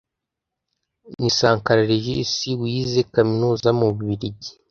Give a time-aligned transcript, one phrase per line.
[1.19, 4.49] ni Sankara Regis wize Kaminuza mu Bubiligi